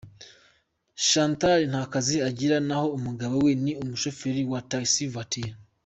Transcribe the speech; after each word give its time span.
Chantal 1.07 1.61
nta 1.71 1.81
kazi 1.93 2.17
agira 2.29 2.57
naho 2.67 2.87
umugabo 2.97 3.35
we 3.45 3.51
ni 3.63 3.73
umushoferi 3.83 4.41
wa 4.51 4.59
Taxi 4.71 5.03
voiture. 5.15 5.51